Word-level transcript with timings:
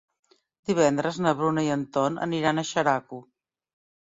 Divendres 0.69 1.19
na 1.25 1.33
Bruna 1.41 1.65
i 1.67 1.71
en 1.75 1.83
Ton 1.99 2.17
aniran 2.29 2.63
a 2.63 2.65
Xeraco. 2.71 3.21